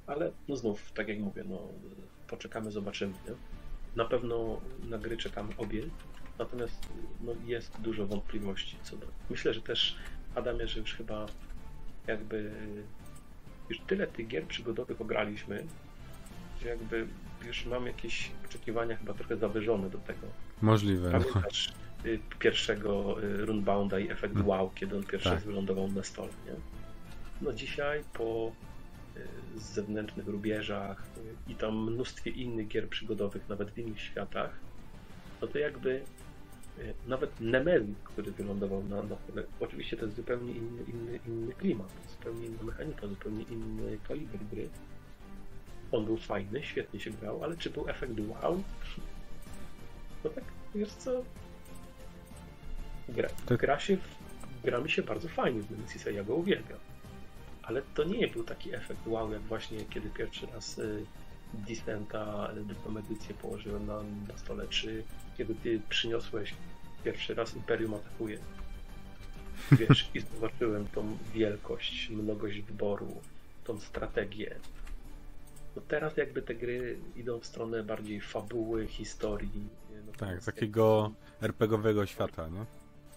[0.07, 1.69] Ale no znów, tak jak mówię, no
[2.29, 3.13] poczekamy, zobaczymy.
[3.13, 3.35] Nie?
[3.97, 5.83] Na pewno na gry czekamy obie,
[6.39, 6.89] natomiast
[7.21, 9.07] no, jest dużo wątpliwości co do.
[9.31, 9.97] Myślę, że też
[10.35, 11.27] Adamie, że już chyba
[12.07, 12.53] jakby
[13.71, 15.67] już tyle tych gier przygodowych ograliśmy,
[16.63, 17.07] że jakby
[17.47, 20.27] już mam jakieś oczekiwania chyba trochę zawyżone do tego.
[20.63, 21.11] Możliwe.
[21.11, 21.19] No.
[21.19, 21.73] Pamiętasz y,
[22.39, 24.47] pierwszego y, Runebounda i efekt Mm.
[24.49, 25.41] wow, kiedy on pierwszy Tak.
[25.41, 26.53] wylądował na stole, nie?
[27.43, 28.53] No dzisiaj po
[29.17, 29.21] y,
[29.61, 31.05] zewnętrznych rubieżach
[31.49, 34.51] y, i tam mnóstwie innych gier przygodowych, nawet w innych światach,
[35.43, 35.91] no to jakby
[36.79, 39.17] y, nawet Nemesis, który wylądował na, na
[39.61, 44.69] oczywiście to jest zupełnie inny, inny, inny klimat, zupełnie inna mechanika, zupełnie inny kaliber gry.
[45.93, 48.63] On był fajny, świetnie się grał, ale czy był efekt wow?
[50.25, 51.25] No tak, wiesz co?
[53.11, 53.61] Gra, Tak.
[53.61, 53.97] gra się,
[54.65, 56.79] gra mi się bardzo fajnie w Nemesisa, ja go uwielbiam.
[57.63, 61.05] Ale to nie był taki efekt wow, jak właśnie kiedy pierwszy raz y,
[61.55, 65.03] Distenta y, drugą edycję położyłem na, na stole, czy
[65.39, 66.55] kiedy ty przyniosłeś
[67.05, 68.39] pierwszy raz Imperium atakuje.
[69.73, 73.21] Wiesz, i zobaczyłem tą wielkość, mnogość wyboru,
[73.65, 74.57] tą strategię.
[75.77, 79.69] No teraz jakby te gry idą w stronę bardziej fabuły, historii.
[79.89, 82.65] Tak, natomiast takiego RPGowego świata, nie?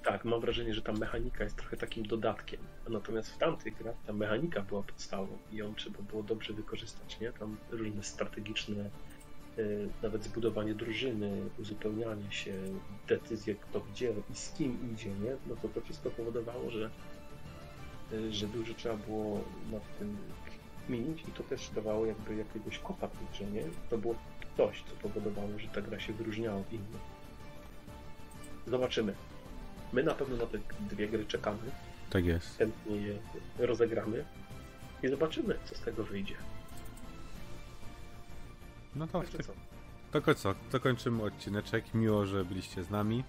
[0.04, 2.60] Tak, mam wrażenie, że ta mechanika jest trochę takim dodatkiem.
[2.90, 7.32] Natomiast w tamtych grach ta mechanika była podstawą i ją trzeba było dobrze wykorzystać, nie?
[7.32, 8.90] Tam różne strategiczne,
[9.58, 12.54] y, nawet zbudowanie drużyny, uzupełnianie się,
[13.08, 15.36] decyzje kto gdzie i z kim idzie, nie?
[15.48, 16.90] No to to wszystko powodowało, że,
[18.14, 20.18] y, że dużo trzeba było nad tym
[20.88, 23.64] kminić i to też dawało jakby jakiegoś kopa tej nie?
[23.90, 24.16] To było
[24.58, 27.02] coś, co powodowało, że ta gra się wyróżniała od innych.
[28.68, 29.16] Zobaczymy.
[29.94, 31.58] My na pewno na te dwie gry czekamy,
[32.10, 32.58] Tak jest.
[32.58, 33.18] chętnie je
[33.58, 34.26] rozegramy
[35.04, 36.36] i zobaczymy, co z tego wyjdzie.
[38.96, 39.38] No to, Także
[40.12, 40.22] co?
[40.22, 40.56] to, co?
[40.72, 41.94] To kończymy odcineczek.
[41.94, 43.24] Miło, że byliście z nami.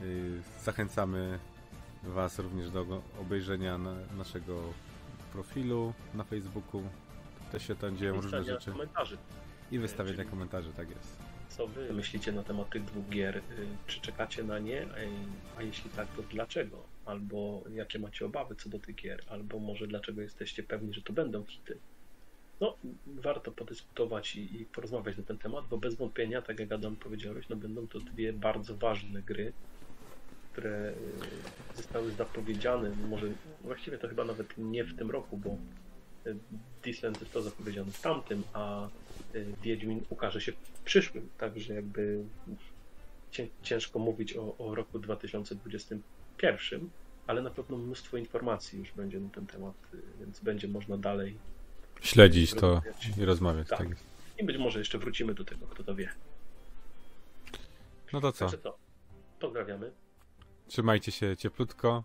[0.00, 1.38] Yy, Zachęcamy
[2.02, 4.60] Was również do obejrzenia na naszego
[5.32, 6.82] profilu na Facebooku.
[7.52, 8.70] Też się tam dzieją różne rzeczy.
[8.70, 9.18] komentarzy.
[9.70, 11.16] I wystawienia komentarzy, tak jest.
[11.48, 13.36] Co wy myślicie na temat tych dwóch gier?
[13.36, 13.42] Y,
[13.86, 14.94] Czy czekacie na nie?
[14.96, 15.10] Ej,
[15.56, 16.88] A jeśli tak, to dlaczego?
[17.04, 19.24] Albo jakie macie obawy co do tych gier?
[19.28, 21.78] Albo może dlaczego jesteście pewni, że to będą hity?
[22.60, 22.76] No,
[23.06, 27.48] warto podyskutować i, i porozmawiać na ten temat, bo bez wątpienia, tak jak Adam powiedziałeś,
[27.48, 29.52] no będą to dwie bardzo ważne gry,
[30.52, 33.26] które y, zostały zapowiedziane, może
[33.60, 35.87] właściwie to chyba nawet nie w tym roku, bo y,
[36.84, 38.88] Disland został zapowiedziany w tamtym, a
[39.34, 42.24] y, Wiedźmin ukaże się w przyszłym, także jakby
[43.30, 46.90] cię- ciężko mówić o, o roku 2021,
[47.26, 51.36] ale na pewno mnóstwo informacji już będzie na ten temat, y, więc będzie można dalej
[52.00, 53.10] Śledzić to rozmawiać.
[53.18, 53.78] i rozmawiać, Tak.
[53.78, 53.88] tak.
[54.38, 56.08] I być może jeszcze wrócimy do tego, kto to wie.
[58.12, 58.38] No to co?
[58.44, 58.78] Także to,
[59.40, 59.92] pozdrawiamy.
[60.68, 62.04] Trzymajcie się cieplutko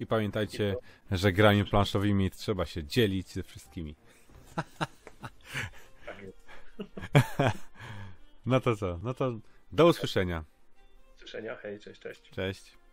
[0.00, 0.76] i pamiętajcie,
[1.10, 3.94] że grami planszowymi trzeba się dzielić ze wszystkimi.
[8.46, 8.98] No to co?
[9.02, 9.38] No to
[9.72, 10.44] do usłyszenia.
[11.08, 12.30] Do usłyszenia, hej, cześć, cześć.
[12.30, 12.83] Cześć.